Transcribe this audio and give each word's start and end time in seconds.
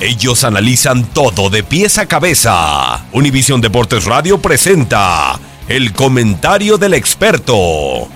Ellos 0.00 0.44
analizan 0.44 1.04
todo 1.04 1.50
de 1.50 1.62
pies 1.62 1.98
a 1.98 2.06
cabeza. 2.06 3.04
Univisión 3.12 3.60
Deportes 3.60 4.06
Radio 4.06 4.38
presenta 4.38 5.38
el 5.68 5.92
comentario 5.92 6.78
del 6.78 6.94
experto. 6.94 8.08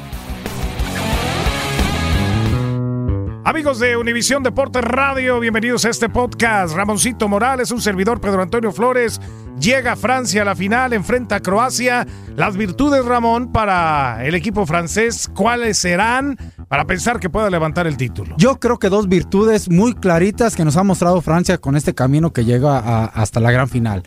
Amigos 3.46 3.78
de 3.78 3.98
Univisión 3.98 4.42
Deportes 4.42 4.82
Radio, 4.82 5.38
bienvenidos 5.38 5.84
a 5.84 5.90
este 5.90 6.08
podcast. 6.08 6.74
Ramoncito 6.74 7.28
Morales, 7.28 7.70
un 7.72 7.82
servidor 7.82 8.18
Pedro 8.18 8.40
Antonio 8.40 8.72
Flores, 8.72 9.20
llega 9.60 9.92
a 9.92 9.96
Francia 9.96 10.40
a 10.40 10.44
la 10.46 10.56
final, 10.56 10.94
enfrenta 10.94 11.36
a 11.36 11.40
Croacia. 11.40 12.06
Las 12.36 12.56
virtudes, 12.56 13.04
Ramón, 13.04 13.52
para 13.52 14.24
el 14.24 14.34
equipo 14.34 14.64
francés, 14.64 15.30
¿cuáles 15.34 15.76
serán 15.76 16.38
para 16.68 16.86
pensar 16.86 17.20
que 17.20 17.28
pueda 17.28 17.50
levantar 17.50 17.86
el 17.86 17.98
título? 17.98 18.34
Yo 18.38 18.58
creo 18.58 18.78
que 18.78 18.88
dos 18.88 19.10
virtudes 19.10 19.68
muy 19.68 19.92
claritas 19.92 20.56
que 20.56 20.64
nos 20.64 20.78
ha 20.78 20.82
mostrado 20.82 21.20
Francia 21.20 21.58
con 21.58 21.76
este 21.76 21.94
camino 21.94 22.32
que 22.32 22.46
llega 22.46 23.04
hasta 23.04 23.40
la 23.40 23.50
gran 23.50 23.68
final. 23.68 24.04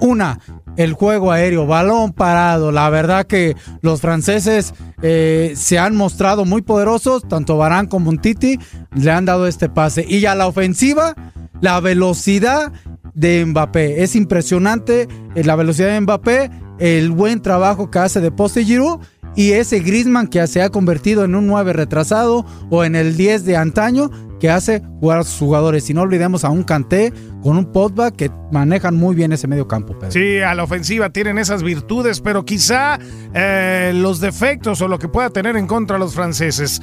Una, 0.00 0.40
el 0.80 0.94
juego 0.94 1.30
aéreo, 1.30 1.66
balón 1.66 2.12
parado. 2.12 2.72
La 2.72 2.88
verdad 2.88 3.26
que 3.26 3.54
los 3.82 4.00
franceses 4.00 4.72
eh, 5.02 5.52
se 5.54 5.78
han 5.78 5.94
mostrado 5.94 6.46
muy 6.46 6.62
poderosos, 6.62 7.28
tanto 7.28 7.58
Barán 7.58 7.86
como 7.86 8.10
Titi 8.16 8.58
le 8.94 9.10
han 9.10 9.26
dado 9.26 9.46
este 9.46 9.68
pase. 9.68 10.06
Y 10.08 10.24
a 10.24 10.34
la 10.34 10.46
ofensiva, 10.46 11.14
la 11.60 11.80
velocidad 11.80 12.72
de 13.12 13.44
Mbappé. 13.44 14.02
Es 14.02 14.16
impresionante 14.16 15.06
eh, 15.34 15.44
la 15.44 15.54
velocidad 15.54 15.88
de 15.88 16.00
Mbappé, 16.00 16.50
el 16.78 17.10
buen 17.10 17.42
trabajo 17.42 17.90
que 17.90 17.98
hace 17.98 18.22
de 18.22 18.30
poste 18.30 18.64
Giroud 18.64 19.00
y 19.36 19.52
ese 19.52 19.80
Griezmann 19.80 20.28
que 20.28 20.46
se 20.46 20.62
ha 20.62 20.70
convertido 20.70 21.24
en 21.24 21.34
un 21.34 21.46
9 21.46 21.72
retrasado 21.72 22.44
o 22.70 22.84
en 22.84 22.96
el 22.96 23.16
10 23.16 23.44
de 23.44 23.56
antaño 23.56 24.10
que 24.40 24.50
hace 24.50 24.82
jugar 24.98 25.20
a 25.20 25.24
sus 25.24 25.38
jugadores. 25.38 25.88
Y 25.90 25.94
no 25.94 26.02
olvidemos 26.02 26.44
a 26.44 26.50
un 26.50 26.64
Kanté 26.64 27.12
con 27.42 27.56
un 27.56 27.66
Pogba 27.66 28.10
que 28.10 28.30
manejan 28.50 28.96
muy 28.96 29.14
bien 29.14 29.32
ese 29.32 29.46
medio 29.46 29.68
campo. 29.68 29.94
Sí, 30.08 30.40
a 30.40 30.54
la 30.54 30.64
ofensiva 30.64 31.10
tienen 31.10 31.38
esas 31.38 31.62
virtudes, 31.62 32.20
pero 32.20 32.44
quizá 32.44 32.98
eh, 33.34 33.92
los 33.94 34.20
defectos 34.20 34.80
o 34.80 34.88
lo 34.88 34.98
que 34.98 35.08
pueda 35.08 35.30
tener 35.30 35.56
en 35.56 35.66
contra 35.66 35.98
los 35.98 36.14
franceses. 36.14 36.80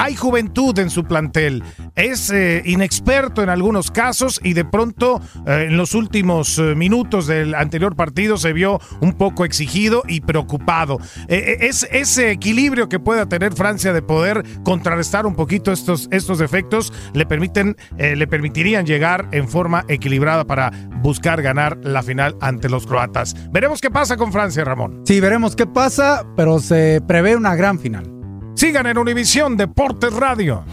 Hay 0.00 0.14
juventud 0.14 0.78
en 0.78 0.90
su 0.90 1.02
plantel, 1.02 1.64
es 1.96 2.30
eh, 2.30 2.62
inexperto 2.64 3.42
en 3.42 3.48
algunos 3.48 3.90
casos 3.90 4.40
y 4.44 4.52
de 4.52 4.64
pronto 4.64 5.20
eh, 5.44 5.66
en 5.68 5.76
los 5.76 5.92
últimos 5.96 6.56
eh, 6.60 6.76
minutos 6.76 7.26
del 7.26 7.52
anterior 7.56 7.96
partido 7.96 8.36
se 8.36 8.52
vio 8.52 8.80
un 9.00 9.14
poco 9.14 9.44
exigido 9.44 10.04
y 10.06 10.20
preocupado. 10.20 10.98
Es 11.26 11.86
ese 11.90 12.30
equilibrio 12.30 12.88
que 12.88 13.00
pueda 13.00 13.26
tener 13.26 13.54
Francia 13.54 13.92
de 13.92 14.00
poder 14.00 14.44
contrarrestar 14.62 15.26
un 15.26 15.34
poquito 15.34 15.72
estos, 15.72 16.08
estos 16.12 16.38
defectos 16.38 16.92
le 17.12 17.26
permiten, 17.26 17.76
le 17.96 18.26
permitirían 18.28 18.86
llegar 18.86 19.28
en 19.32 19.48
forma 19.48 19.84
equilibrada 19.88 20.44
para 20.44 20.70
buscar 21.02 21.42
ganar 21.42 21.76
la 21.82 22.04
final 22.04 22.36
ante 22.40 22.68
los 22.68 22.86
croatas. 22.86 23.34
Veremos 23.50 23.80
qué 23.80 23.90
pasa 23.90 24.16
con 24.16 24.32
Francia, 24.32 24.64
Ramón. 24.64 25.02
Sí, 25.04 25.18
veremos 25.18 25.56
qué 25.56 25.66
pasa, 25.66 26.24
pero 26.36 26.60
se 26.60 27.02
prevé 27.06 27.34
una 27.34 27.56
gran 27.56 27.80
final. 27.80 28.17
Sigan 28.58 28.88
en 28.88 28.98
Univisión 28.98 29.56
Deportes 29.56 30.12
Radio. 30.12 30.64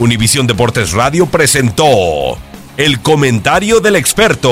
Univisión 0.00 0.48
Deportes 0.48 0.90
Radio 0.90 1.26
presentó 1.26 2.36
el 2.76 3.00
comentario 3.00 3.78
del 3.78 3.94
experto. 3.94 4.50